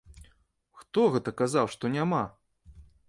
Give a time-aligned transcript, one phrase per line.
[0.79, 2.23] Хто гэта казаў, што няма?!